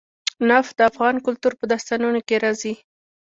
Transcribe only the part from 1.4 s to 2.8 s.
په داستانونو کې راځي.